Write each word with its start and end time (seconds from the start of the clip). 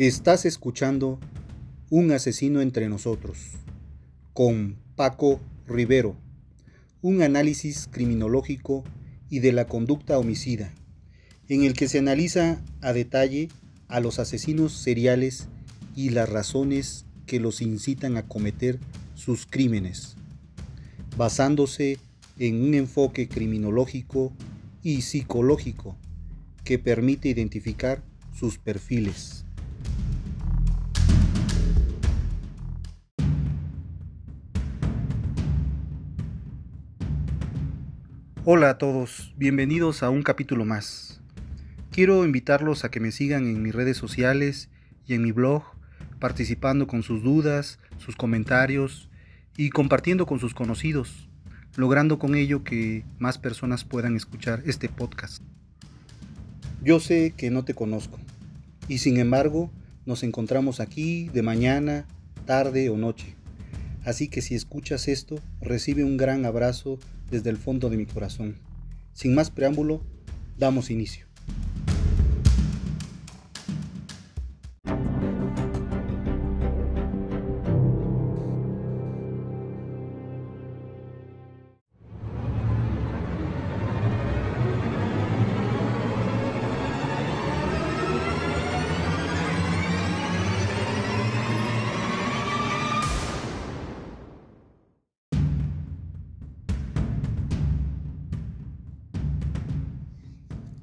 Estás 0.00 0.46
escuchando 0.46 1.20
Un 1.90 2.10
asesino 2.10 2.62
entre 2.62 2.88
nosotros 2.88 3.36
con 4.32 4.78
Paco 4.96 5.42
Rivero, 5.68 6.16
un 7.02 7.20
análisis 7.20 7.86
criminológico 7.86 8.82
y 9.28 9.40
de 9.40 9.52
la 9.52 9.66
conducta 9.66 10.18
homicida, 10.18 10.72
en 11.50 11.64
el 11.64 11.74
que 11.74 11.86
se 11.86 11.98
analiza 11.98 12.62
a 12.80 12.94
detalle 12.94 13.50
a 13.88 14.00
los 14.00 14.18
asesinos 14.18 14.72
seriales 14.72 15.48
y 15.94 16.08
las 16.08 16.30
razones 16.30 17.04
que 17.26 17.38
los 17.38 17.60
incitan 17.60 18.16
a 18.16 18.26
cometer 18.26 18.78
sus 19.14 19.44
crímenes, 19.44 20.16
basándose 21.18 21.98
en 22.38 22.62
un 22.62 22.72
enfoque 22.72 23.28
criminológico 23.28 24.32
y 24.82 25.02
psicológico 25.02 25.94
que 26.64 26.78
permite 26.78 27.28
identificar 27.28 28.02
sus 28.32 28.56
perfiles. 28.56 29.44
Hola 38.52 38.70
a 38.70 38.78
todos, 38.78 39.32
bienvenidos 39.36 40.02
a 40.02 40.10
un 40.10 40.24
capítulo 40.24 40.64
más. 40.64 41.20
Quiero 41.92 42.24
invitarlos 42.24 42.84
a 42.84 42.90
que 42.90 42.98
me 42.98 43.12
sigan 43.12 43.46
en 43.46 43.62
mis 43.62 43.72
redes 43.72 43.96
sociales 43.96 44.70
y 45.06 45.14
en 45.14 45.22
mi 45.22 45.30
blog, 45.30 45.62
participando 46.18 46.88
con 46.88 47.04
sus 47.04 47.22
dudas, 47.22 47.78
sus 47.98 48.16
comentarios 48.16 49.08
y 49.56 49.70
compartiendo 49.70 50.26
con 50.26 50.40
sus 50.40 50.52
conocidos, 50.52 51.28
logrando 51.76 52.18
con 52.18 52.34
ello 52.34 52.64
que 52.64 53.04
más 53.20 53.38
personas 53.38 53.84
puedan 53.84 54.16
escuchar 54.16 54.64
este 54.66 54.88
podcast. 54.88 55.44
Yo 56.82 56.98
sé 56.98 57.34
que 57.36 57.52
no 57.52 57.64
te 57.64 57.74
conozco 57.74 58.18
y 58.88 58.98
sin 58.98 59.18
embargo 59.18 59.70
nos 60.06 60.24
encontramos 60.24 60.80
aquí 60.80 61.28
de 61.28 61.42
mañana, 61.42 62.04
tarde 62.46 62.90
o 62.90 62.96
noche. 62.96 63.36
Así 64.04 64.26
que 64.26 64.42
si 64.42 64.56
escuchas 64.56 65.06
esto, 65.06 65.38
recibe 65.60 66.02
un 66.02 66.16
gran 66.16 66.44
abrazo 66.44 66.98
desde 67.30 67.50
el 67.50 67.56
fondo 67.56 67.88
de 67.90 67.96
mi 67.96 68.06
corazón. 68.06 68.56
Sin 69.12 69.34
más 69.34 69.50
preámbulo, 69.50 70.02
damos 70.58 70.90
inicio. 70.90 71.29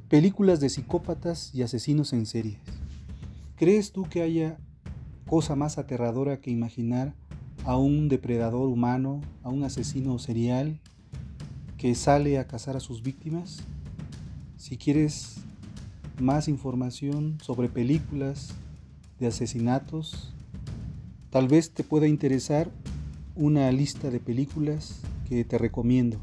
Películas 0.09 0.61
de 0.61 0.69
psicópatas 0.69 1.53
y 1.53 1.63
asesinos 1.63 2.13
en 2.13 2.25
series. 2.25 2.59
¿Crees 3.57 3.91
tú 3.91 4.03
que 4.03 4.21
haya 4.21 4.57
cosa 5.27 5.57
más 5.57 5.77
aterradora 5.77 6.39
que 6.39 6.49
imaginar 6.49 7.13
a 7.65 7.75
un 7.75 8.07
depredador 8.07 8.69
humano, 8.69 9.19
a 9.43 9.49
un 9.49 9.65
asesino 9.65 10.17
serial 10.17 10.79
que 11.77 11.93
sale 11.93 12.39
a 12.39 12.47
cazar 12.47 12.77
a 12.77 12.79
sus 12.79 13.03
víctimas? 13.03 13.65
Si 14.55 14.77
quieres 14.77 15.39
más 16.21 16.47
información 16.47 17.37
sobre 17.43 17.67
películas 17.67 18.53
de 19.19 19.27
asesinatos, 19.27 20.33
tal 21.31 21.49
vez 21.49 21.71
te 21.71 21.83
pueda 21.83 22.07
interesar 22.07 22.71
una 23.35 23.69
lista 23.73 24.09
de 24.09 24.21
películas 24.21 25.01
que 25.27 25.43
te 25.43 25.57
recomiendo. 25.57 26.17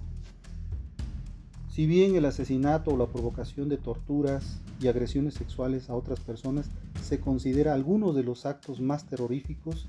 Si 1.75 1.87
bien 1.87 2.15
el 2.15 2.25
asesinato 2.25 2.93
o 2.93 2.97
la 2.97 3.09
provocación 3.09 3.69
de 3.69 3.79
torturas 3.79 4.61
y 4.81 4.87
agresiones 4.87 5.35
sexuales 5.35 5.91
a 5.91 5.97
otras 5.97 6.21
personas 6.21 6.71
se 7.03 7.19
considera 7.19 7.75
algunos 7.75 8.15
de 8.15 8.23
los 8.23 8.47
actos 8.47 8.81
más 8.81 9.07
terroríficos 9.07 9.89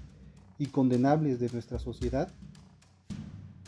y 0.58 0.66
condenables 0.66 1.40
de 1.40 1.48
nuestra 1.54 1.78
sociedad, 1.78 2.34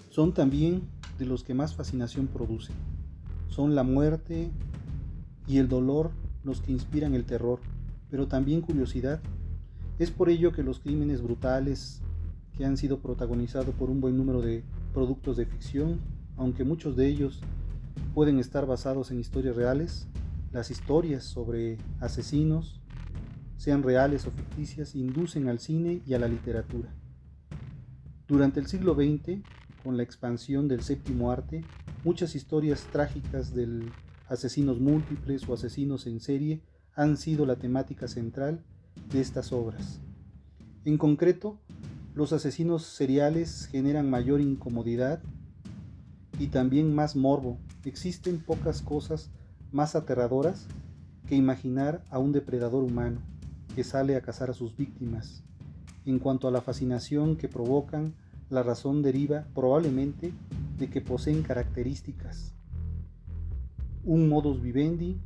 son 0.10 0.34
también 0.34 0.82
de 1.20 1.28
los 1.28 1.44
que 1.44 1.54
más 1.54 1.76
fascinación 1.76 2.26
producen. 2.26 2.76
Son 3.50 3.76
la 3.76 3.84
muerte 3.84 4.50
y 5.46 5.60
el 5.60 5.68
dolor 5.68 6.10
los 6.44 6.60
que 6.60 6.72
inspiran 6.72 7.14
el 7.14 7.24
terror, 7.24 7.60
pero 8.10 8.28
también 8.28 8.62
curiosidad. 8.62 9.22
Es 10.00 10.10
por 10.10 10.30
ello 10.30 10.52
que 10.52 10.64
los 10.64 10.80
crímenes 10.80 11.22
brutales 11.22 12.02
que 12.58 12.66
han 12.66 12.78
sido 12.78 12.98
protagonizados 12.98 13.76
por 13.76 13.92
un 13.92 14.02
buen 14.02 14.18
número 14.18 14.42
de 14.42 14.64
productos 14.92 15.38
de 15.38 15.46
ficción, 15.46 16.00
aunque 16.36 16.64
muchos 16.64 16.96
de 16.96 17.10
ellos 17.10 17.44
pueden 18.14 18.40
estar 18.40 18.66
basados 18.66 19.12
en 19.12 19.20
historias 19.20 19.56
reales. 19.56 20.08
Las 20.52 20.72
historias 20.72 21.24
sobre 21.24 21.78
asesinos, 22.00 22.82
sean 23.58 23.84
reales 23.84 24.28
o 24.28 24.32
ficticias, 24.32 24.96
inducen 24.96 25.50
al 25.50 25.60
cine 25.60 26.02
y 26.06 26.14
a 26.14 26.20
la 26.20 26.28
literatura. 26.28 26.94
Durante 28.28 28.60
el 28.60 28.68
siglo 28.68 28.94
XX, 28.94 29.42
con 29.84 29.98
la 29.98 30.04
expansión 30.04 30.68
del 30.68 30.82
séptimo 30.82 31.32
arte, 31.32 31.64
muchas 32.04 32.36
historias 32.36 32.88
trágicas 32.92 33.54
de 33.54 33.90
asesinos 34.28 34.80
múltiples 34.80 35.48
o 35.48 35.54
asesinos 35.54 36.08
en 36.08 36.20
serie 36.20 36.62
han 36.94 37.18
sido 37.18 37.46
la 37.46 37.56
temática 37.56 38.08
central 38.08 38.64
de 39.12 39.22
estas 39.22 39.54
obras. 39.54 40.00
En 40.84 40.98
concreto, 40.98 41.60
los 42.16 42.34
asesinos 42.34 42.84
seriales 42.84 43.68
generan 43.72 44.10
mayor 44.10 44.42
incomodidad 44.42 45.22
y 46.40 46.48
también 46.48 46.94
más 46.94 47.16
morbo. 47.16 47.60
Existen 47.86 48.40
pocas 48.40 48.82
cosas 48.82 49.30
más 49.72 49.96
aterradoras 49.96 50.66
que 51.28 51.36
imaginar 51.36 52.04
a 52.10 52.20
un 52.20 52.32
depredador 52.32 52.84
humano 52.84 53.20
que 53.76 53.84
sale 53.84 54.16
a 54.16 54.22
cazar 54.22 54.50
a 54.50 54.54
sus 54.54 54.76
víctimas. 54.76 55.44
En 56.06 56.20
cuanto 56.20 56.48
a 56.48 56.52
la 56.52 56.62
fascinación 56.62 57.36
que 57.36 57.48
provocan, 57.48 58.16
la 58.50 58.64
razón 58.64 59.02
deriva 59.02 59.46
probablemente 59.54 60.34
de 60.78 60.90
que 60.90 61.02
poseen 61.02 61.44
características. 61.44 62.54
Un 64.04 64.30
modus 64.30 64.62
vivendi, 64.62 65.20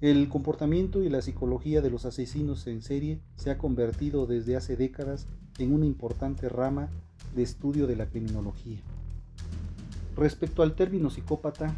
el 0.00 0.28
comportamiento 0.28 1.02
y 1.02 1.08
la 1.08 1.20
psicología 1.20 1.80
de 1.80 1.90
los 1.90 2.04
asesinos 2.04 2.66
en 2.66 2.82
serie 2.82 3.20
se 3.34 3.50
ha 3.50 3.58
convertido 3.58 4.26
desde 4.26 4.54
hace 4.54 4.76
décadas 4.76 5.26
en 5.58 5.72
una 5.72 5.86
importante 5.86 6.48
rama 6.48 6.88
de 7.34 7.42
estudio 7.42 7.86
de 7.86 7.96
la 7.96 8.06
criminología. 8.06 8.80
Respecto 10.16 10.62
al 10.62 10.74
término 10.74 11.10
psicópata, 11.10 11.74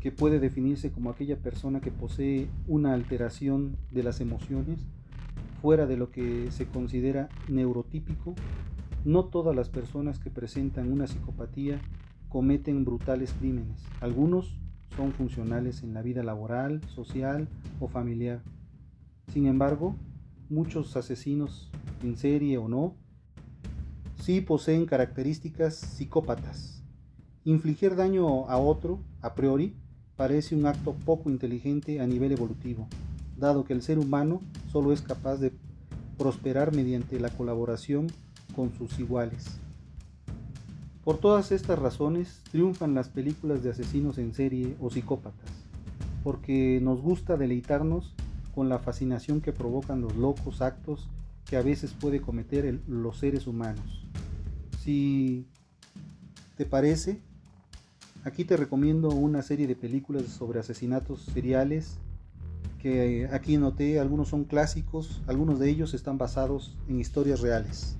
que 0.00 0.10
puede 0.10 0.40
definirse 0.40 0.90
como 0.90 1.10
aquella 1.10 1.36
persona 1.36 1.80
que 1.80 1.92
posee 1.92 2.48
una 2.66 2.94
alteración 2.94 3.76
de 3.92 4.02
las 4.02 4.20
emociones 4.20 4.80
fuera 5.62 5.86
de 5.86 5.96
lo 5.96 6.10
que 6.10 6.50
se 6.50 6.66
considera 6.66 7.28
neurotípico, 7.48 8.34
no 9.04 9.26
todas 9.26 9.54
las 9.54 9.68
personas 9.68 10.18
que 10.18 10.30
presentan 10.30 10.90
una 10.90 11.06
psicopatía 11.06 11.80
cometen 12.28 12.84
brutales 12.84 13.34
crímenes. 13.38 13.84
Algunos 14.00 14.58
son 14.96 15.12
funcionales 15.12 15.84
en 15.84 15.94
la 15.94 16.02
vida 16.02 16.24
laboral, 16.24 16.80
social 16.88 17.46
o 17.78 17.86
familiar. 17.86 18.42
Sin 19.32 19.46
embargo, 19.46 19.94
muchos 20.48 20.96
asesinos, 20.96 21.70
en 22.02 22.16
serie 22.16 22.58
o 22.58 22.68
no, 22.68 22.96
sí 24.16 24.40
poseen 24.40 24.86
características 24.86 25.76
psicópatas 25.76 26.79
Infligir 27.44 27.96
daño 27.96 28.50
a 28.50 28.58
otro, 28.58 29.00
a 29.22 29.34
priori, 29.34 29.74
parece 30.16 30.54
un 30.54 30.66
acto 30.66 30.92
poco 30.92 31.30
inteligente 31.30 31.98
a 32.00 32.06
nivel 32.06 32.32
evolutivo, 32.32 32.86
dado 33.38 33.64
que 33.64 33.72
el 33.72 33.80
ser 33.80 33.98
humano 33.98 34.42
solo 34.70 34.92
es 34.92 35.00
capaz 35.00 35.38
de 35.38 35.50
prosperar 36.18 36.76
mediante 36.76 37.18
la 37.18 37.30
colaboración 37.30 38.08
con 38.54 38.74
sus 38.74 38.98
iguales. 38.98 39.58
Por 41.02 41.16
todas 41.16 41.50
estas 41.50 41.78
razones 41.78 42.42
triunfan 42.50 42.94
las 42.94 43.08
películas 43.08 43.62
de 43.62 43.70
asesinos 43.70 44.18
en 44.18 44.34
serie 44.34 44.76
o 44.78 44.90
psicópatas, 44.90 45.48
porque 46.22 46.78
nos 46.82 47.00
gusta 47.00 47.38
deleitarnos 47.38 48.12
con 48.54 48.68
la 48.68 48.80
fascinación 48.80 49.40
que 49.40 49.54
provocan 49.54 50.02
los 50.02 50.14
locos 50.14 50.60
actos 50.60 51.08
que 51.46 51.56
a 51.56 51.62
veces 51.62 51.94
puede 51.98 52.20
cometer 52.20 52.78
los 52.86 53.16
seres 53.16 53.46
humanos. 53.46 54.06
Si 54.80 55.46
te 56.58 56.66
parece, 56.66 57.22
Aquí 58.22 58.44
te 58.44 58.58
recomiendo 58.58 59.08
una 59.08 59.40
serie 59.40 59.66
de 59.66 59.74
películas 59.74 60.24
sobre 60.24 60.60
asesinatos 60.60 61.22
seriales 61.22 61.96
que 62.78 63.22
eh, 63.22 63.28
aquí 63.32 63.56
noté, 63.56 63.98
algunos 63.98 64.28
son 64.28 64.44
clásicos, 64.44 65.22
algunos 65.26 65.58
de 65.58 65.70
ellos 65.70 65.94
están 65.94 66.18
basados 66.18 66.76
en 66.86 67.00
historias 67.00 67.40
reales. 67.40 67.96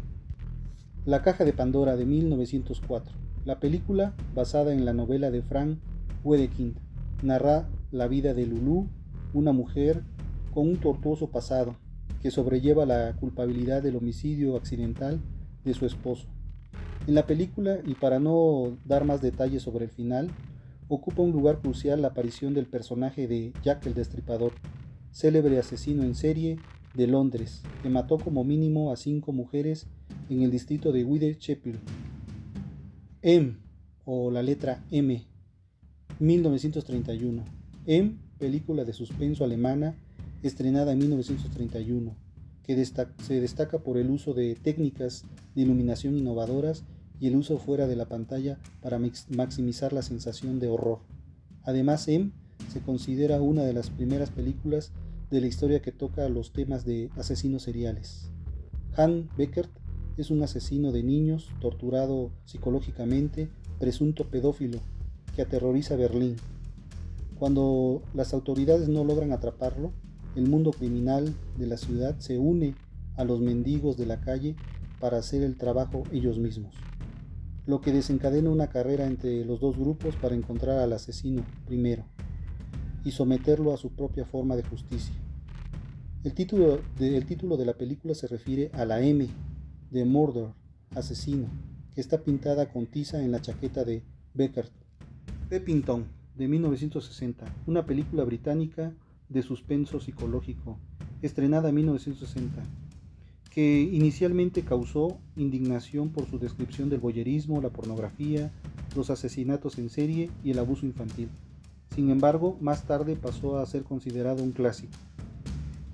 La 1.07 1.23
caja 1.23 1.47
de 1.47 1.55
Pandora 1.55 1.97
de 1.97 2.05
1904. 2.05 3.15
La 3.47 3.61
película, 3.61 4.15
basada 4.35 4.75
en 4.75 4.85
la 4.85 4.93
novela 4.93 5.31
de 5.31 5.41
Frank 5.41 5.79
Wedekind, 6.23 6.77
narra 7.23 7.67
la 7.91 8.07
vida 8.07 8.35
de 8.35 8.47
Lulu, 8.47 8.89
una 9.33 9.53
mujer 9.53 10.03
con 10.53 10.69
un 10.69 10.77
tortuoso 10.77 11.31
pasado, 11.31 11.77
que 12.21 12.31
sobrelleva 12.31 12.85
la 12.85 13.17
culpabilidad 13.17 13.83
del 13.83 13.97
homicidio 13.97 14.57
accidental 14.57 15.19
de 15.65 15.73
su 15.73 15.87
esposo. 15.87 16.27
En 17.07 17.15
la 17.15 17.27
película, 17.27 17.79
y 17.85 17.95
para 17.95 18.19
no 18.19 18.77
dar 18.85 19.05
más 19.05 19.23
detalles 19.23 19.63
sobre 19.63 19.87
el 19.87 19.91
final, 19.91 20.31
ocupa 20.89 21.23
un 21.23 21.33
lugar 21.33 21.61
crucial 21.61 22.03
la 22.03 22.09
aparición 22.09 22.53
del 22.53 22.67
personaje 22.67 23.27
de 23.27 23.53
Jack 23.63 23.87
el 23.87 23.95
Destripador, 23.95 24.53
célebre 25.11 25.59
asesino 25.59 26.03
en 26.03 26.15
serie 26.15 26.59
de 26.95 27.07
Londres, 27.07 27.63
que 27.83 27.89
mató 27.89 28.19
como 28.19 28.45
mínimo 28.45 28.93
a 28.93 28.97
cinco 28.97 29.33
mujeres 29.33 29.87
en 30.29 30.43
el 30.43 30.51
distrito 30.51 30.93
de 30.93 31.05
Whitechapel. 31.05 31.79
M, 33.23 33.57
o 34.05 34.31
la 34.31 34.43
letra 34.43 34.85
M, 34.91 35.25
1931. 36.19 37.45
M, 37.87 38.17
película 38.39 38.85
de 38.85 38.93
suspenso 38.93 39.45
alemana, 39.45 39.95
estrenada 40.43 40.93
en 40.93 40.99
1931, 40.99 42.15
que 42.63 42.85
se 42.85 43.41
destaca 43.41 43.79
por 43.79 43.97
el 43.97 44.11
uso 44.11 44.35
de 44.35 44.55
técnicas 44.55 45.25
de 45.55 45.63
iluminación 45.63 46.17
innovadoras 46.17 46.85
y 47.21 47.27
el 47.27 47.37
uso 47.37 47.59
fuera 47.59 47.87
de 47.87 47.97
la 47.97 48.07
pantalla 48.07 48.59
para 48.81 48.99
maximizar 48.99 49.93
la 49.93 50.03
sensación 50.03 50.59
de 50.59 50.69
horror. 50.69 51.01
Además, 51.65 52.09
M 52.09 52.31
se 52.73 52.81
considera 52.81 53.41
una 53.41 53.65
de 53.65 53.73
las 53.73 53.91
primeras 53.91 54.31
películas 54.31 54.93
de 55.31 55.41
la 55.41 55.47
historia 55.47 55.81
que 55.81 55.93
toca 55.93 56.29
los 56.29 56.53
temas 56.53 56.85
de 56.85 57.11
asesinos 57.17 57.63
seriales. 57.63 58.31
Han 58.97 59.29
Beckert 59.37 59.71
es 60.17 60.31
un 60.31 60.43
asesino 60.43 60.93
de 60.93 61.03
niños 61.03 61.49
torturado 61.61 62.31
psicológicamente, 62.45 63.49
presunto 63.79 64.29
pedófilo, 64.29 64.79
que 65.35 65.43
aterroriza 65.43 65.97
Berlín. 65.97 66.37
Cuando 67.39 68.03
las 68.13 68.35
autoridades 68.35 68.89
no 68.89 69.05
logran 69.05 69.33
atraparlo, 69.33 69.93
el 70.37 70.49
mundo 70.49 70.71
criminal 70.71 71.35
de 71.59 71.67
la 71.67 71.77
ciudad 71.77 72.19
se 72.19 72.39
une 72.39 72.75
a 73.17 73.25
los 73.25 73.41
mendigos 73.41 73.97
de 73.97 74.07
la 74.07 74.21
calle 74.21 74.57
para 75.01 75.19
hacer 75.19 75.43
el 75.43 75.57
trabajo 75.57 76.05
ellos 76.13 76.39
mismos 76.39 76.75
lo 77.71 77.81
que 77.81 77.93
desencadena 77.93 78.51
una 78.51 78.69
carrera 78.69 79.07
entre 79.07 79.45
los 79.45 79.61
dos 79.61 79.77
grupos 79.77 80.17
para 80.17 80.35
encontrar 80.35 80.79
al 80.79 80.93
asesino 80.93 81.45
primero 81.67 82.05
y 83.05 83.13
someterlo 83.13 83.73
a 83.73 83.77
su 83.77 83.93
propia 83.93 84.25
forma 84.25 84.57
de 84.57 84.65
justicia. 84.65 85.15
El 86.25 86.35
título 86.35 86.81
de, 86.99 87.21
título 87.23 87.57
de 87.57 87.65
la 87.65 87.75
película 87.75 88.15
se 88.15 88.27
refiere 88.27 88.71
a 88.75 88.85
la 88.85 89.01
M 89.01 89.27
de 89.91 90.05
Murder, 90.05 90.49
asesino, 90.95 91.47
que 91.95 92.01
está 92.01 92.23
pintada 92.23 92.71
con 92.71 92.87
tiza 92.87 93.23
en 93.23 93.31
la 93.31 93.41
chaqueta 93.41 93.85
de 93.85 94.03
Beckert. 94.35 94.73
Peppington, 95.49 96.07
de 96.37 96.49
1960, 96.49 97.47
una 97.67 97.87
película 97.87 98.25
británica 98.25 98.93
de 99.31 99.43
suspenso 99.43 100.01
psicológico, 100.01 100.79
estrenada 101.23 101.71
en 101.71 101.77
1960 101.77 102.63
que 103.51 103.81
inicialmente 103.81 104.63
causó 104.63 105.19
indignación 105.37 106.11
por 106.11 106.27
su 106.31 106.39
descripción 106.39 106.89
del 106.89 107.01
boyerismo, 107.01 107.61
la 107.61 107.71
pornografía, 107.71 108.53
los 108.95 109.11
asesinatos 109.11 109.77
en 109.79 109.91
serie 109.91 110.31
y 110.45 110.53
el 110.53 110.61
abuso 110.61 110.87
infantil. 110.87 111.29
Sin 111.95 112.11
embargo, 112.11 112.57
más 112.61 112.85
tarde 112.85 113.17
pasó 113.17 113.59
a 113.59 113.67
ser 113.67 113.83
considerado 113.83 114.45
un 114.45 114.53
clásico. 114.53 114.93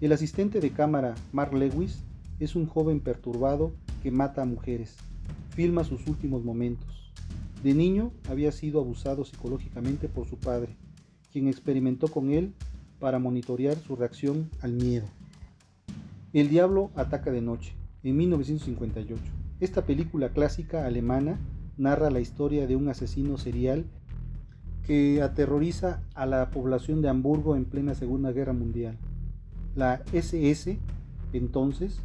El 0.03 0.13
asistente 0.13 0.61
de 0.61 0.71
cámara 0.71 1.15
Mark 1.33 1.55
Lewis 1.55 2.05
es 2.39 2.55
un 2.55 2.67
joven 2.67 3.01
perturbado 3.01 3.73
que 4.03 4.11
mata 4.11 4.43
a 4.43 4.47
mujeres, 4.47 4.95
filma 5.55 5.85
sus 5.85 6.07
últimos 6.07 6.45
momentos. 6.45 7.11
De 7.65 7.73
niño 7.73 8.13
había 8.29 8.53
sido 8.53 8.81
abusado 8.81 9.25
psicológicamente 9.25 10.09
por 10.09 10.29
su 10.29 10.37
padre, 10.37 10.77
quien 11.33 11.49
experimentó 11.49 12.09
con 12.09 12.31
él 12.31 12.53
para 12.99 13.19
monitorear 13.19 13.77
su 13.77 13.97
reacción 13.97 14.51
al 14.61 14.73
miedo. 14.73 15.07
El 16.33 16.49
Diablo 16.49 16.91
ataca 16.97 17.31
de 17.31 17.41
noche, 17.41 17.75
en 18.03 18.17
1958. 18.17 19.23
Esta 19.61 19.87
película 19.87 20.31
clásica 20.31 20.87
alemana 20.87 21.39
narra 21.77 22.11
la 22.11 22.21
historia 22.21 22.67
de 22.67 22.77
un 22.77 22.89
asesino 22.89 23.39
serial 23.39 23.87
que 24.87 25.23
aterroriza 25.23 26.03
a 26.15 26.27
la 26.27 26.51
población 26.51 27.03
de 27.03 27.09
Hamburgo 27.09 27.57
en 27.57 27.65
plena 27.65 27.95
Segunda 27.95 28.33
Guerra 28.33 28.53
Mundial. 28.53 28.99
La 29.75 30.03
SS, 30.13 30.79
entonces, 31.33 32.01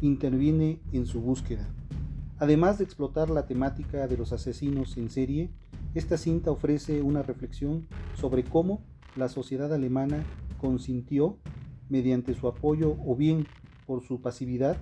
interviene 0.00 0.80
en 0.92 1.06
su 1.06 1.20
búsqueda. 1.20 1.68
Además 2.38 2.78
de 2.78 2.84
explotar 2.84 3.30
la 3.30 3.46
temática 3.46 4.06
de 4.08 4.16
los 4.16 4.32
asesinos 4.32 4.96
en 4.96 5.08
serie, 5.10 5.50
esta 5.94 6.18
cinta 6.18 6.50
ofrece 6.50 7.02
una 7.02 7.22
reflexión 7.22 7.86
sobre 8.16 8.42
cómo 8.42 8.82
la 9.16 9.28
sociedad 9.28 9.72
alemana 9.72 10.24
consintió, 10.60 11.38
mediante 11.88 12.34
su 12.34 12.48
apoyo 12.48 12.96
o 13.04 13.14
bien 13.14 13.46
por 13.86 14.02
su 14.02 14.20
pasividad 14.20 14.76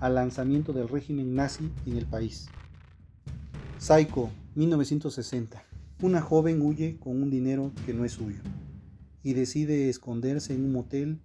al 0.00 0.14
lanzamiento 0.14 0.72
del 0.72 0.88
régimen 0.88 1.34
nazi 1.34 1.70
en 1.86 1.96
el 1.96 2.06
país. 2.06 2.48
Psycho, 3.78 4.30
1960. 4.54 5.62
Una 6.02 6.20
joven 6.20 6.60
huye 6.62 6.98
con 6.98 7.22
un 7.22 7.30
dinero 7.30 7.72
que 7.84 7.94
no 7.94 8.04
es 8.04 8.12
suyo 8.12 8.40
y 9.22 9.34
decide 9.34 9.88
esconderse 9.88 10.54
en 10.54 10.64
un 10.64 10.72
motel 10.72 11.20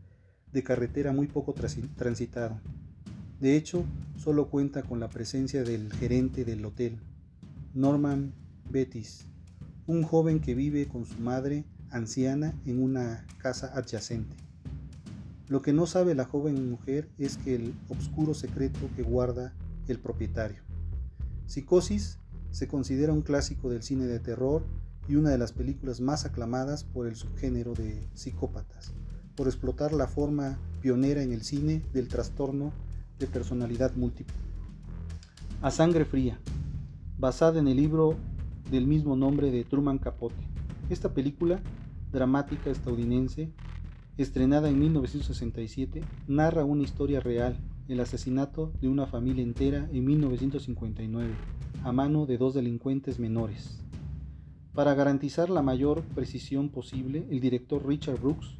de 0.51 0.63
carretera 0.63 1.11
muy 1.11 1.27
poco 1.27 1.53
transitado. 1.53 2.59
De 3.39 3.55
hecho, 3.55 3.85
solo 4.17 4.49
cuenta 4.49 4.83
con 4.83 4.99
la 4.99 5.09
presencia 5.09 5.63
del 5.63 5.91
gerente 5.93 6.45
del 6.45 6.63
hotel, 6.65 6.99
Norman 7.73 8.33
Betis, 8.69 9.25
un 9.87 10.03
joven 10.03 10.39
que 10.39 10.55
vive 10.55 10.87
con 10.87 11.05
su 11.05 11.19
madre 11.19 11.65
anciana 11.91 12.53
en 12.65 12.81
una 12.81 13.25
casa 13.37 13.71
adyacente. 13.75 14.35
Lo 15.47 15.61
que 15.61 15.73
no 15.73 15.85
sabe 15.85 16.15
la 16.15 16.25
joven 16.25 16.69
mujer 16.69 17.09
es 17.17 17.37
que 17.37 17.55
el 17.55 17.73
obscuro 17.89 18.33
secreto 18.33 18.79
que 18.95 19.03
guarda 19.03 19.53
el 19.87 19.99
propietario. 19.99 20.61
Psicosis 21.45 22.17
se 22.51 22.67
considera 22.67 23.13
un 23.13 23.21
clásico 23.21 23.69
del 23.69 23.83
cine 23.83 24.05
de 24.05 24.19
terror 24.19 24.63
y 25.07 25.15
una 25.15 25.29
de 25.29 25.37
las 25.37 25.51
películas 25.51 25.99
más 25.99 26.25
aclamadas 26.25 26.83
por 26.83 27.07
el 27.07 27.15
subgénero 27.15 27.73
de 27.73 28.07
psicópatas, 28.13 28.93
por 29.35 29.47
explotar 29.47 29.93
la 29.93 30.07
forma 30.07 30.57
pionera 30.81 31.21
en 31.21 31.33
el 31.33 31.43
cine 31.43 31.83
del 31.93 32.07
trastorno 32.07 32.71
de 33.19 33.27
personalidad 33.27 33.93
múltiple. 33.95 34.35
A 35.61 35.71
sangre 35.71 36.05
fría, 36.05 36.39
basada 37.17 37.59
en 37.59 37.67
el 37.67 37.77
libro 37.77 38.15
del 38.69 38.87
mismo 38.87 39.15
nombre 39.15 39.51
de 39.51 39.63
Truman 39.63 39.97
Capote. 39.97 40.47
Esta 40.89 41.13
película 41.13 41.61
dramática 42.11 42.69
estadounidense 42.69 43.51
estrenada 44.17 44.69
en 44.69 44.79
1967, 44.79 46.03
narra 46.27 46.65
una 46.65 46.83
historia 46.83 47.19
real, 47.19 47.57
el 47.87 47.99
asesinato 47.99 48.71
de 48.81 48.87
una 48.87 49.07
familia 49.07 49.43
entera 49.43 49.89
en 49.91 50.05
1959, 50.05 51.33
a 51.83 51.91
mano 51.91 52.25
de 52.25 52.37
dos 52.37 52.53
delincuentes 52.53 53.19
menores. 53.19 53.79
Para 54.73 54.93
garantizar 54.93 55.49
la 55.49 55.61
mayor 55.61 56.01
precisión 56.15 56.69
posible, 56.69 57.25
el 57.29 57.39
director 57.39 57.85
Richard 57.85 58.19
Brooks 58.19 58.57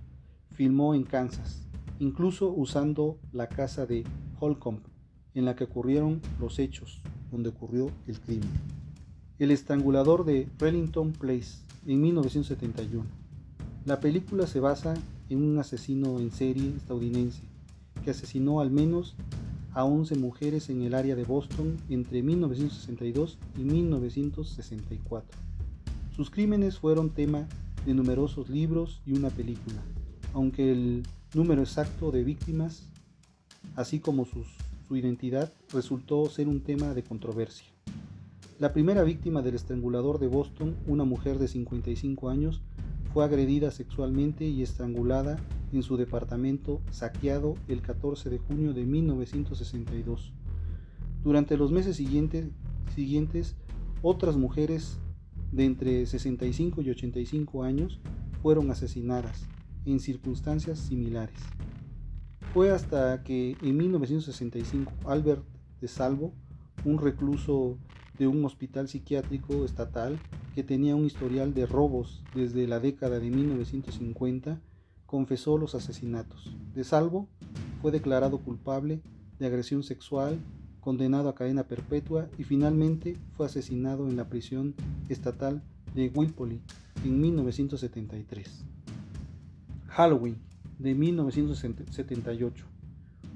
filmó 0.50 0.94
en 0.94 1.04
Kansas, 1.04 1.68
incluso 2.00 2.50
usando 2.50 3.20
la 3.32 3.48
casa 3.48 3.86
de 3.86 4.04
Holcomb, 4.40 4.82
en 5.34 5.46
la 5.46 5.56
que 5.56 5.66
ocurrieron 5.66 6.22
los 6.40 6.60
hechos, 6.60 7.02
donde 7.32 7.50
ocurrió 7.50 7.92
el 8.08 8.20
crimen. 8.20 8.50
El 9.40 9.52
estrangulador 9.52 10.26
de 10.26 10.50
Rellington 10.60 11.14
Place, 11.14 11.64
en 11.86 12.02
1971. 12.02 13.21
La 13.84 14.00
película 14.00 14.46
se 14.46 14.60
basa 14.60 14.94
en 15.30 15.44
un 15.44 15.58
asesino 15.58 16.20
en 16.20 16.32
serie 16.32 16.76
estadounidense 16.78 17.42
que 18.04 18.12
asesinó 18.12 18.62
al 18.62 18.70
menos 18.70 19.16
a 19.74 19.86
11 19.86 20.18
mujeres 20.18 20.70
en 20.70 20.84
el 20.84 20.94
área 20.94 21.16
de 21.16 21.24
Boston 21.24 21.78
entre 21.90 22.22
1962 22.22 23.40
y 23.58 23.64
1964. 23.64 25.40
Sus 26.16 26.30
crímenes 26.30 26.78
fueron 26.78 27.10
tema 27.10 27.48
de 27.84 27.96
numerosos 27.96 28.50
libros 28.50 29.02
y 29.04 29.14
una 29.14 29.32
película, 29.32 29.82
aunque 30.36 30.72
el 30.72 31.02
número 31.34 31.64
exacto 31.64 32.12
de 32.12 32.24
víctimas, 32.24 32.88
así 33.76 34.00
como 34.00 34.26
su 34.26 34.96
identidad, 34.96 35.52
resultó 35.74 36.30
ser 36.30 36.48
un 36.48 36.62
tema 36.62 36.94
de 36.94 37.02
controversia. 37.02 37.66
La 38.62 38.74
primera 38.74 39.02
víctima 39.02 39.42
del 39.42 39.56
estrangulador 39.56 40.20
de 40.20 40.28
Boston, 40.28 40.76
una 40.86 41.04
mujer 41.04 41.40
de 41.40 41.48
55 41.48 42.30
años, 42.30 42.62
fue 43.14 43.26
agredida 43.26 43.72
sexualmente 43.72 44.46
y 44.46 44.62
estrangulada 44.64 45.38
en 45.74 45.84
su 45.84 45.98
departamento 45.98 46.82
saqueado 46.92 47.56
el 47.68 47.82
14 47.82 48.30
de 48.30 48.38
junio 48.38 48.74
de 48.74 48.86
1962. 48.86 50.34
Durante 51.24 51.58
los 51.58 51.72
meses 51.72 51.98
siguientes, 51.98 52.48
siguientes 52.96 53.56
otras 54.02 54.38
mujeres 54.38 54.98
de 55.52 55.66
entre 55.66 56.06
65 56.06 56.82
y 56.82 56.90
85 56.90 57.64
años 57.64 58.00
fueron 58.42 58.72
asesinadas 58.72 59.46
en 59.86 60.00
circunstancias 60.00 60.80
similares. 60.80 61.40
Fue 62.54 62.72
hasta 62.72 63.24
que 63.24 63.58
en 63.62 63.78
1965 63.78 64.92
Albert 65.06 65.44
de 65.80 65.88
Salvo, 65.88 66.34
un 66.86 66.98
recluso 66.98 67.78
de 68.18 68.28
un 68.28 68.44
hospital 68.46 68.88
psiquiátrico 68.88 69.66
estatal 69.66 70.20
que 70.56 70.64
tenía 70.64 70.96
un 70.96 71.06
historial 71.06 71.54
de 71.54 71.66
robos 71.66 72.24
desde 72.36 72.68
la 72.68 72.80
década 72.80 73.20
de 73.20 73.30
1950, 73.30 74.60
confesó 75.06 75.58
los 75.58 75.76
asesinatos. 75.76 76.56
De 76.74 76.84
Salvo 76.84 77.28
fue 77.82 77.92
declarado 77.92 78.40
culpable 78.40 79.02
de 79.40 79.48
agresión 79.48 79.84
sexual, 79.84 80.40
condenado 80.80 81.30
a 81.30 81.36
cadena 81.36 81.64
perpetua 81.64 82.30
y 82.38 82.44
finalmente 82.44 83.18
fue 83.36 83.46
asesinado 83.46 84.08
en 84.08 84.18
la 84.18 84.30
prisión 84.30 84.76
estatal 85.10 85.62
de 85.94 86.10
Wilpoli 86.14 86.62
en 87.04 87.20
1973. 87.20 88.66
Halloween 89.88 90.38
de 90.80 90.96
1978. 90.96 92.66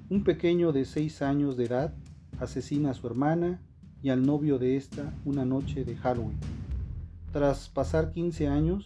Un 0.09 0.23
pequeño 0.23 0.71
de 0.71 0.85
6 0.85 1.21
años 1.21 1.57
de 1.57 1.65
edad 1.65 1.93
asesina 2.39 2.91
a 2.91 2.93
su 2.93 3.07
hermana 3.07 3.61
y 4.01 4.09
al 4.09 4.25
novio 4.25 4.59
de 4.59 4.77
esta 4.77 5.13
una 5.25 5.45
noche 5.45 5.83
de 5.83 5.95
Halloween. 5.95 6.37
Tras 7.35 7.67
pasar 7.67 8.13
15 8.13 8.47
años 8.47 8.85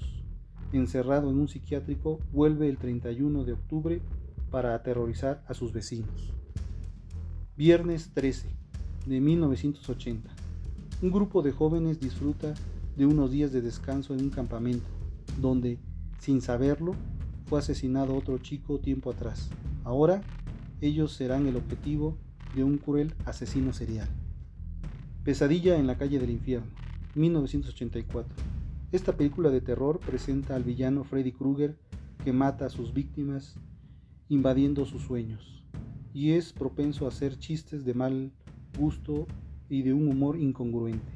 encerrado 0.73 1.29
en 1.29 1.37
un 1.37 1.47
psiquiátrico, 1.47 2.17
vuelve 2.33 2.67
el 2.67 2.79
31 2.79 3.43
de 3.43 3.53
octubre 3.53 4.01
para 4.49 4.73
aterrorizar 4.73 5.43
a 5.47 5.53
sus 5.53 5.71
vecinos. 5.71 6.33
Viernes 7.55 8.09
13 8.15 8.49
de 9.05 9.21
1980. 9.21 10.31
Un 11.03 11.11
grupo 11.11 11.43
de 11.43 11.51
jóvenes 11.51 11.99
disfruta 11.99 12.55
de 12.97 13.05
unos 13.05 13.29
días 13.29 13.51
de 13.51 13.61
descanso 13.61 14.15
en 14.15 14.21
un 14.21 14.29
campamento, 14.31 14.89
donde, 15.39 15.77
sin 16.17 16.41
saberlo, 16.41 16.95
fue 17.45 17.59
asesinado 17.59 18.15
otro 18.15 18.39
chico 18.39 18.79
tiempo 18.79 19.11
atrás. 19.11 19.51
Ahora, 19.83 20.23
ellos 20.81 21.13
serán 21.13 21.45
el 21.45 21.55
objetivo 21.55 22.17
de 22.55 22.63
un 22.63 22.79
cruel 22.79 23.13
asesino 23.25 23.73
serial. 23.73 24.07
Pesadilla 25.23 25.77
en 25.77 25.85
la 25.85 25.99
calle 25.99 26.17
del 26.17 26.31
infierno, 26.31 26.78
1984. 27.15 28.33
Esta 28.91 29.15
película 29.15 29.49
de 29.49 29.61
terror 29.61 29.99
presenta 29.99 30.55
al 30.55 30.63
villano 30.63 31.03
Freddy 31.03 31.31
Krueger 31.31 31.77
que 32.23 32.33
mata 32.33 32.65
a 32.65 32.69
sus 32.69 32.93
víctimas 32.93 33.55
invadiendo 34.29 34.85
sus 34.85 35.03
sueños 35.03 35.63
y 36.13 36.31
es 36.31 36.53
propenso 36.53 37.05
a 37.05 37.09
hacer 37.09 37.37
chistes 37.37 37.85
de 37.85 37.93
mal 37.93 38.31
gusto 38.77 39.27
y 39.69 39.83
de 39.83 39.93
un 39.93 40.07
humor 40.07 40.37
incongruente. 40.37 41.11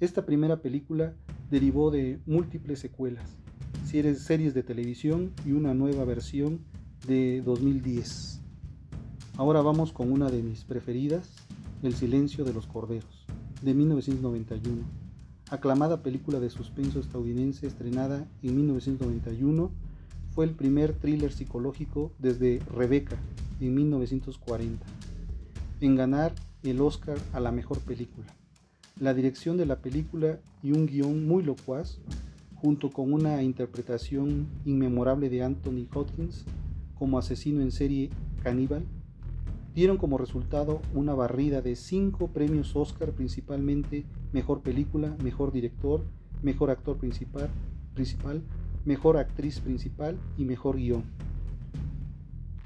Esta 0.00 0.24
primera 0.24 0.62
película 0.62 1.14
derivó 1.50 1.90
de 1.90 2.20
múltiples 2.26 2.78
secuelas, 2.78 3.36
series 3.84 4.54
de 4.54 4.62
televisión 4.62 5.32
y 5.44 5.52
una 5.52 5.74
nueva 5.74 6.04
versión 6.04 6.60
de 7.06 7.42
2010. 7.42 8.40
Ahora 9.36 9.62
vamos 9.62 9.92
con 9.92 10.12
una 10.12 10.30
de 10.30 10.42
mis 10.42 10.64
preferidas, 10.64 11.28
el 11.82 11.94
silencio 11.94 12.44
de 12.44 12.52
los 12.52 12.66
corderos, 12.66 13.19
de 13.62 13.74
1991. 13.74 14.82
Aclamada 15.50 16.02
película 16.02 16.40
de 16.40 16.50
suspenso 16.50 17.00
estadounidense 17.00 17.66
estrenada 17.66 18.26
en 18.42 18.56
1991, 18.56 19.70
fue 20.34 20.44
el 20.44 20.52
primer 20.52 20.92
thriller 20.94 21.32
psicológico 21.32 22.12
desde 22.18 22.60
Rebecca 22.74 23.16
en 23.60 23.74
1940, 23.74 24.86
en 25.80 25.96
ganar 25.96 26.32
el 26.62 26.80
Oscar 26.80 27.18
a 27.32 27.40
la 27.40 27.50
mejor 27.50 27.80
película. 27.80 28.26
La 28.98 29.14
dirección 29.14 29.56
de 29.56 29.66
la 29.66 29.80
película 29.80 30.38
y 30.62 30.72
un 30.72 30.86
guion 30.86 31.26
muy 31.26 31.42
locuaz, 31.42 31.98
junto 32.54 32.90
con 32.90 33.12
una 33.12 33.42
interpretación 33.42 34.46
inmemorable 34.64 35.30
de 35.30 35.42
Anthony 35.42 35.86
Hopkins 35.94 36.44
como 36.98 37.18
asesino 37.18 37.62
en 37.62 37.72
serie 37.72 38.10
caníbal, 38.42 38.84
dieron 39.74 39.96
como 39.96 40.18
resultado 40.18 40.82
una 40.94 41.14
barrida 41.14 41.62
de 41.62 41.76
cinco 41.76 42.28
premios 42.28 42.74
Oscar, 42.74 43.12
principalmente 43.12 44.04
Mejor 44.32 44.62
Película, 44.62 45.16
Mejor 45.22 45.52
Director, 45.52 46.04
Mejor 46.42 46.70
Actor 46.70 46.98
Principal, 46.98 47.50
principal 47.94 48.42
Mejor 48.84 49.18
Actriz 49.18 49.60
Principal 49.60 50.18
y 50.38 50.44
Mejor 50.44 50.76
Guión. 50.76 51.04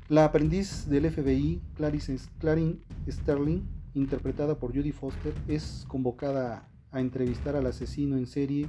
La 0.08 0.26
aprendiz 0.26 0.88
del 0.88 1.11
FBI, 1.11 1.61
Clarice, 1.75 2.18
Clarin 2.38 2.80
Sterling, 3.08 3.62
interpretada 3.94 4.58
por 4.58 4.75
Judy 4.75 4.92
Foster, 4.92 5.32
es 5.49 5.84
convocada 5.88 6.68
a 6.90 7.00
entrevistar 7.00 7.56
al 7.56 7.66
asesino 7.66 8.16
en 8.16 8.26
serie 8.26 8.68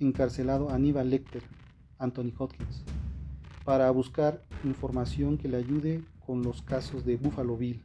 encarcelado 0.00 0.70
Aníbal 0.70 1.10
Lecter, 1.10 1.42
Anthony 1.98 2.32
Hopkins, 2.36 2.82
para 3.64 3.90
buscar 3.90 4.42
información 4.64 5.38
que 5.38 5.48
le 5.48 5.56
ayude 5.56 6.02
con 6.26 6.42
los 6.42 6.62
casos 6.62 7.04
de 7.04 7.16
Buffalo 7.16 7.56
Bill, 7.56 7.80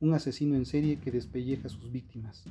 un 0.00 0.14
asesino 0.14 0.56
en 0.56 0.66
serie 0.66 0.98
que 0.98 1.10
despelleja 1.10 1.68
a 1.68 1.70
sus 1.70 1.92
víctimas. 1.92 2.44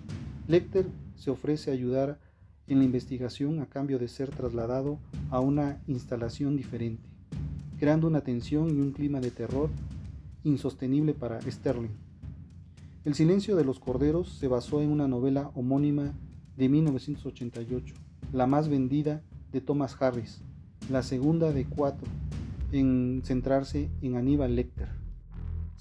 Lecter 0.48 0.86
se 1.16 1.32
ofrece 1.32 1.70
a 1.70 1.74
ayudar 1.74 2.20
en 2.68 2.80
la 2.80 2.86
investigación 2.86 3.60
a 3.60 3.66
cambio 3.66 4.00
de 4.00 4.08
ser 4.08 4.30
trasladado 4.30 5.00
a 5.30 5.40
una 5.40 5.82
instalación 5.88 6.56
diferente, 6.56 7.10
creando 7.80 8.08
una 8.08 8.22
tensión 8.22 8.70
y 8.70 8.80
un 8.80 8.92
clima 8.92 9.20
de 9.20 9.32
terror 9.32 9.70
insostenible 10.44 11.14
para 11.14 11.42
Sterling. 11.42 11.96
El 13.04 13.16
silencio 13.16 13.56
de 13.56 13.66
los 13.66 13.80
corderos 13.80 14.30
se 14.30 14.48
basó 14.48 14.82
en 14.82 14.90
una 14.90 15.08
novela 15.08 15.52
homónima 15.56 16.14
de 16.56 16.70
1988, 16.70 17.96
la 18.32 18.48
más 18.48 18.70
vendida 18.70 19.24
de 19.52 19.60
Thomas 19.60 20.00
Harris, 20.00 20.42
la 20.90 21.04
segunda 21.04 21.52
de 21.52 21.66
cuatro 21.66 22.08
en 22.72 23.22
centrarse 23.26 23.90
en 24.02 24.16
Aníbal 24.16 24.56
Lecter. 24.56 24.88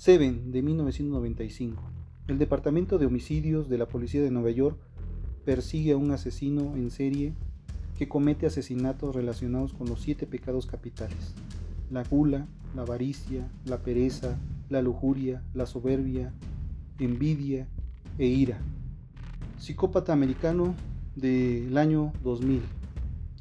Seven 0.00 0.50
de 0.50 0.62
1995. 0.62 1.83
El 2.26 2.38
Departamento 2.38 2.97
de 2.97 3.04
Homicidios 3.04 3.69
de 3.69 3.76
la 3.76 3.87
Policía 3.87 4.23
de 4.23 4.30
Nueva 4.30 4.49
York 4.49 4.78
persigue 5.45 5.92
a 5.92 5.99
un 5.99 6.11
asesino 6.11 6.75
en 6.75 6.90
serie 6.90 7.35
que 7.99 8.09
comete 8.09 8.47
asesinatos 8.47 9.14
relacionados 9.14 9.75
con 9.75 9.90
los 9.90 10.00
siete 10.00 10.26
pecados 10.26 10.64
capitales. 10.64 11.35
La 11.90 12.02
gula, 12.02 12.49
la 12.75 12.80
avaricia, 12.80 13.47
la 13.66 13.83
pereza, 13.83 14.38
la 14.71 14.80
lujuria, 14.80 15.42
la 15.52 15.66
soberbia, 15.66 16.33
envidia 16.99 17.69
e 18.16 18.25
ira. 18.25 18.59
Psicópata 19.59 20.14
americano 20.14 20.75
del 21.14 21.76
año 21.76 22.14
2000. 22.23 22.62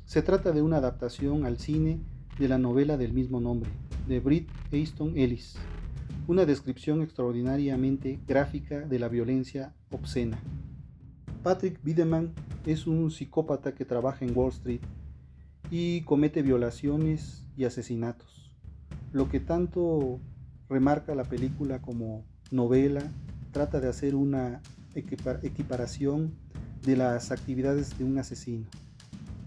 Se 0.04 0.22
trata 0.24 0.51
de 0.51 0.62
una 0.62 0.75
adaptación 0.75 1.46
al 1.46 1.58
cine 1.58 2.01
de 2.38 2.50
la 2.50 2.58
novela 2.58 2.98
del 2.98 3.13
mismo 3.13 3.39
nombre, 3.39 3.70
de 4.10 4.20
Britt 4.20 4.50
Easton 4.74 5.18
Ellis 5.18 5.58
una 6.30 6.46
descripción 6.46 7.02
extraordinariamente 7.02 8.20
gráfica 8.28 8.82
de 8.82 9.00
la 9.00 9.08
violencia 9.08 9.74
obscena. 9.90 10.40
Patrick 11.42 11.84
Bideman 11.84 12.34
es 12.68 12.86
un 12.86 13.10
psicópata 13.10 13.74
que 13.74 13.84
trabaja 13.84 14.26
en 14.26 14.38
Wall 14.38 14.52
Street 14.52 14.82
y 15.72 16.02
comete 16.02 16.44
violaciones 16.44 17.48
y 17.58 17.66
asesinatos. 17.66 18.54
Lo 19.12 19.28
que 19.28 19.40
tanto 19.40 20.20
remarca 20.70 21.16
la 21.16 21.24
película 21.24 21.82
como 21.82 22.24
novela 22.52 23.02
trata 23.52 23.80
de 23.80 23.88
hacer 23.88 24.14
una 24.14 24.62
equiparación 24.94 26.36
de 26.86 26.96
las 26.96 27.32
actividades 27.32 27.98
de 27.98 28.04
un 28.04 28.20
asesino, 28.20 28.68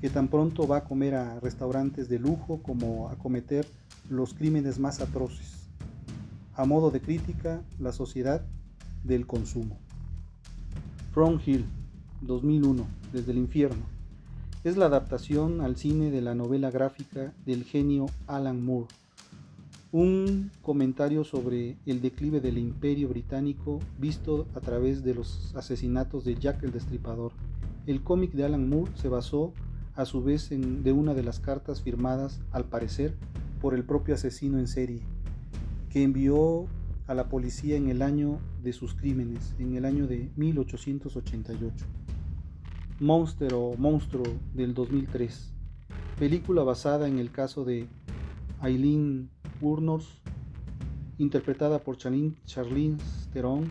que 0.00 0.10
tan 0.10 0.26
pronto 0.26 0.66
va 0.66 0.78
a 0.78 0.84
comer 0.84 1.14
a 1.14 1.38
restaurantes 1.38 2.08
de 2.08 2.18
lujo 2.18 2.60
como 2.60 3.08
a 3.08 3.14
cometer 3.14 3.68
los 4.10 4.34
crímenes 4.34 4.80
más 4.80 5.00
atroces 5.00 5.61
a 6.62 6.64
modo 6.64 6.92
de 6.92 7.00
crítica, 7.00 7.60
la 7.80 7.90
sociedad 7.90 8.46
del 9.02 9.26
consumo. 9.26 9.80
From 11.10 11.40
Hill, 11.44 11.64
2001, 12.20 12.86
desde 13.12 13.32
el 13.32 13.38
infierno. 13.38 13.82
Es 14.62 14.76
la 14.76 14.86
adaptación 14.86 15.60
al 15.60 15.74
cine 15.74 16.12
de 16.12 16.20
la 16.20 16.36
novela 16.36 16.70
gráfica 16.70 17.34
del 17.44 17.64
genio 17.64 18.06
Alan 18.28 18.64
Moore. 18.64 18.86
Un 19.90 20.52
comentario 20.62 21.24
sobre 21.24 21.78
el 21.84 22.00
declive 22.00 22.40
del 22.40 22.58
imperio 22.58 23.08
británico 23.08 23.80
visto 23.98 24.46
a 24.54 24.60
través 24.60 25.02
de 25.02 25.16
los 25.16 25.52
asesinatos 25.56 26.24
de 26.24 26.36
Jack 26.36 26.62
el 26.62 26.70
Destripador. 26.70 27.32
El 27.88 28.04
cómic 28.04 28.34
de 28.34 28.44
Alan 28.44 28.68
Moore 28.68 28.92
se 28.94 29.08
basó 29.08 29.52
a 29.96 30.04
su 30.04 30.22
vez 30.22 30.52
en 30.52 30.84
de 30.84 30.92
una 30.92 31.12
de 31.12 31.24
las 31.24 31.40
cartas 31.40 31.82
firmadas, 31.82 32.40
al 32.52 32.66
parecer, 32.66 33.16
por 33.60 33.74
el 33.74 33.82
propio 33.82 34.14
asesino 34.14 34.60
en 34.60 34.68
serie 34.68 35.02
que 35.92 36.02
envió 36.02 36.66
a 37.06 37.14
la 37.14 37.28
policía 37.28 37.76
en 37.76 37.88
el 37.88 38.00
año 38.00 38.38
de 38.62 38.72
sus 38.72 38.94
crímenes, 38.94 39.54
en 39.58 39.74
el 39.74 39.84
año 39.84 40.06
de 40.06 40.30
1888. 40.36 41.84
Monster 42.98 43.52
o 43.52 43.74
Monstruo 43.76 44.24
del 44.54 44.72
2003, 44.72 45.52
película 46.18 46.62
basada 46.62 47.08
en 47.08 47.18
el 47.18 47.30
caso 47.30 47.64
de 47.64 47.88
Eileen 48.62 49.28
Urnors, 49.60 50.22
interpretada 51.18 51.80
por 51.80 51.98
Charlene 51.98 52.96
Theron, 53.32 53.70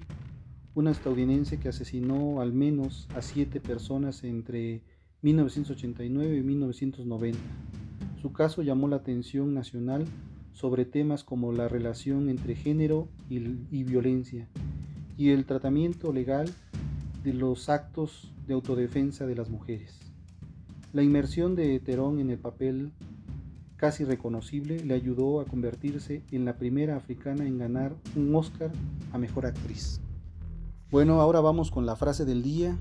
una 0.75 0.91
estadounidense 0.91 1.59
que 1.59 1.69
asesinó 1.69 2.39
al 2.39 2.53
menos 2.53 3.07
a 3.15 3.23
siete 3.23 3.59
personas 3.59 4.23
entre 4.23 4.83
1989 5.23 6.37
y 6.37 6.43
1990. 6.43 7.39
Su 8.21 8.31
caso 8.31 8.61
llamó 8.61 8.87
la 8.87 8.97
atención 8.97 9.55
nacional 9.55 10.05
sobre 10.53 10.85
temas 10.85 11.23
como 11.23 11.51
la 11.51 11.67
relación 11.67 12.29
entre 12.29 12.55
género 12.55 13.07
y, 13.29 13.83
violencia 13.83 14.47
y 15.17 15.29
el 15.29 15.45
tratamiento 15.45 16.11
legal 16.13 16.49
de 17.23 17.33
los 17.33 17.69
actos 17.69 18.31
de 18.47 18.53
autodefensa 18.53 19.25
de 19.25 19.35
las 19.35 19.49
mujeres. 19.49 19.99
La 20.93 21.03
inmersión 21.03 21.55
de 21.55 21.79
Terón 21.79 22.19
en 22.19 22.29
el 22.29 22.37
papel 22.37 22.91
casi 23.81 24.05
reconocible, 24.05 24.79
le 24.85 24.93
ayudó 24.93 25.41
a 25.41 25.45
convertirse 25.45 26.21
en 26.31 26.45
la 26.45 26.55
primera 26.55 26.95
africana 26.95 27.47
en 27.47 27.57
ganar 27.57 27.95
un 28.15 28.35
Oscar 28.35 28.71
a 29.11 29.17
Mejor 29.17 29.47
Actriz. 29.47 29.99
Bueno, 30.91 31.19
ahora 31.19 31.41
vamos 31.41 31.71
con 31.71 31.87
la 31.87 31.95
frase 31.95 32.23
del 32.23 32.43
día. 32.43 32.77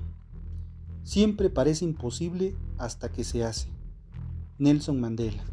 Siempre 1.03 1.49
parece 1.49 1.85
imposible 1.85 2.53
hasta 2.77 3.11
que 3.11 3.23
se 3.23 3.43
hace. 3.43 3.69
Nelson 4.59 5.01
Mandela. 5.01 5.43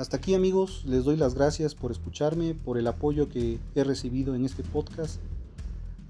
Hasta 0.00 0.16
aquí 0.16 0.32
amigos, 0.32 0.82
les 0.86 1.04
doy 1.04 1.18
las 1.18 1.34
gracias 1.34 1.74
por 1.74 1.90
escucharme, 1.90 2.54
por 2.54 2.78
el 2.78 2.86
apoyo 2.86 3.28
que 3.28 3.58
he 3.74 3.84
recibido 3.84 4.34
en 4.34 4.46
este 4.46 4.62
podcast. 4.62 5.20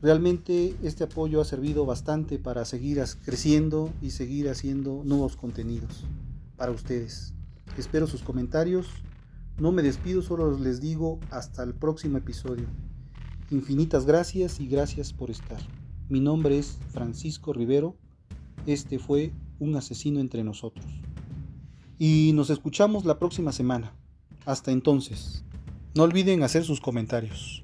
Realmente 0.00 0.76
este 0.84 1.02
apoyo 1.02 1.40
ha 1.40 1.44
servido 1.44 1.84
bastante 1.84 2.38
para 2.38 2.64
seguir 2.64 3.02
creciendo 3.24 3.90
y 4.00 4.10
seguir 4.10 4.48
haciendo 4.48 5.02
nuevos 5.04 5.34
contenidos 5.34 6.04
para 6.56 6.70
ustedes. 6.70 7.34
Espero 7.76 8.06
sus 8.06 8.22
comentarios. 8.22 8.86
No 9.58 9.72
me 9.72 9.82
despido, 9.82 10.22
solo 10.22 10.56
les 10.56 10.80
digo 10.80 11.18
hasta 11.30 11.64
el 11.64 11.74
próximo 11.74 12.18
episodio. 12.18 12.66
Infinitas 13.50 14.06
gracias 14.06 14.60
y 14.60 14.68
gracias 14.68 15.12
por 15.12 15.32
estar. 15.32 15.58
Mi 16.08 16.20
nombre 16.20 16.58
es 16.58 16.78
Francisco 16.92 17.52
Rivero. 17.52 17.96
Este 18.66 19.00
fue 19.00 19.32
Un 19.58 19.74
asesino 19.74 20.20
entre 20.20 20.44
nosotros. 20.44 20.86
Y 22.02 22.32
nos 22.32 22.48
escuchamos 22.48 23.04
la 23.04 23.18
próxima 23.18 23.52
semana. 23.52 23.92
Hasta 24.46 24.70
entonces. 24.70 25.44
No 25.94 26.04
olviden 26.04 26.42
hacer 26.42 26.64
sus 26.64 26.80
comentarios. 26.80 27.62